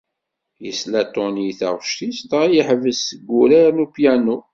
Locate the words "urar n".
3.41-3.83